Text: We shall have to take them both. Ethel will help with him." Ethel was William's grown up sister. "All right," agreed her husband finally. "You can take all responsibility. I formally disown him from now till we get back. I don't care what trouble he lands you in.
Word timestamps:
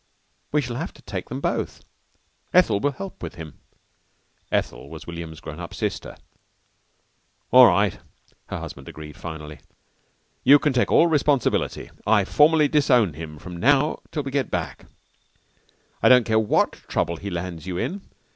We 0.51 0.61
shall 0.63 0.77
have 0.77 0.95
to 0.95 1.03
take 1.03 1.29
them 1.29 1.41
both. 1.41 1.83
Ethel 2.55 2.79
will 2.79 2.93
help 2.93 3.21
with 3.21 3.35
him." 3.35 3.59
Ethel 4.51 4.89
was 4.89 5.05
William's 5.05 5.39
grown 5.39 5.59
up 5.59 5.75
sister. 5.75 6.17
"All 7.51 7.67
right," 7.67 7.93
agreed 7.93 8.37
her 8.47 8.57
husband 8.57 9.15
finally. 9.15 9.59
"You 10.43 10.57
can 10.57 10.73
take 10.73 10.91
all 10.91 11.05
responsibility. 11.05 11.91
I 12.07 12.25
formally 12.25 12.67
disown 12.67 13.13
him 13.13 13.37
from 13.37 13.57
now 13.57 13.99
till 14.11 14.23
we 14.23 14.31
get 14.31 14.49
back. 14.49 14.87
I 16.01 16.09
don't 16.09 16.25
care 16.25 16.39
what 16.39 16.71
trouble 16.89 17.17
he 17.17 17.29
lands 17.29 17.67
you 17.67 17.77
in. 17.77 18.01